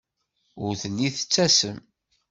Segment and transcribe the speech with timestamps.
[0.65, 1.77] Ur telli tettasem.